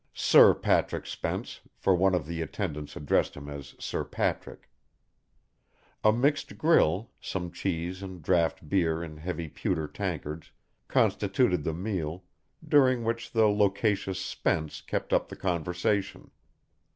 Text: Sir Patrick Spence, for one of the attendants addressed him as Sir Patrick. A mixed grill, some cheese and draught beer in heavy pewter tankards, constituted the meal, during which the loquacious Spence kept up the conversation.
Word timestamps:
Sir 0.15 0.55
Patrick 0.55 1.05
Spence, 1.05 1.61
for 1.77 1.93
one 1.93 2.15
of 2.15 2.25
the 2.25 2.41
attendants 2.41 2.95
addressed 2.95 3.37
him 3.37 3.47
as 3.47 3.75
Sir 3.77 4.03
Patrick. 4.03 4.67
A 6.03 6.11
mixed 6.11 6.57
grill, 6.57 7.11
some 7.21 7.51
cheese 7.51 8.01
and 8.01 8.19
draught 8.19 8.67
beer 8.67 9.03
in 9.03 9.17
heavy 9.17 9.47
pewter 9.47 9.87
tankards, 9.87 10.49
constituted 10.87 11.63
the 11.63 11.75
meal, 11.75 12.23
during 12.67 13.03
which 13.03 13.31
the 13.31 13.45
loquacious 13.45 14.19
Spence 14.19 14.81
kept 14.81 15.13
up 15.13 15.29
the 15.29 15.35
conversation. 15.35 16.31